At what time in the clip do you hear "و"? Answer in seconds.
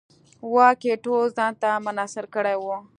2.61-2.65